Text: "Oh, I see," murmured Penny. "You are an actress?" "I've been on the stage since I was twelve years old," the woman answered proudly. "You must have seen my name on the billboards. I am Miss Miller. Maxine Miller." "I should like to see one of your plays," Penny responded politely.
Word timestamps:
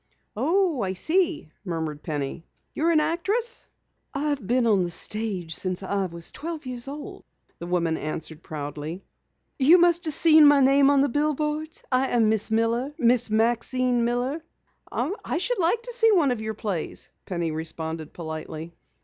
"Oh, 0.35 0.81
I 0.81 0.93
see," 0.93 1.51
murmured 1.63 2.01
Penny. 2.01 2.43
"You 2.73 2.87
are 2.87 2.91
an 2.91 2.99
actress?" 2.99 3.67
"I've 4.15 4.47
been 4.47 4.65
on 4.65 4.83
the 4.83 4.89
stage 4.89 5.53
since 5.53 5.83
I 5.83 6.07
was 6.07 6.31
twelve 6.31 6.65
years 6.65 6.87
old," 6.87 7.23
the 7.59 7.67
woman 7.67 7.97
answered 7.97 8.41
proudly. 8.41 9.03
"You 9.59 9.77
must 9.77 10.05
have 10.05 10.15
seen 10.15 10.47
my 10.47 10.59
name 10.59 10.89
on 10.89 11.01
the 11.01 11.07
billboards. 11.09 11.83
I 11.91 12.07
am 12.07 12.29
Miss 12.29 12.49
Miller. 12.49 12.95
Maxine 12.97 14.03
Miller." 14.03 14.43
"I 14.91 15.37
should 15.37 15.59
like 15.59 15.83
to 15.83 15.93
see 15.93 16.11
one 16.11 16.31
of 16.31 16.41
your 16.41 16.55
plays," 16.55 17.11
Penny 17.27 17.51
responded 17.51 18.11
politely. 18.11 18.73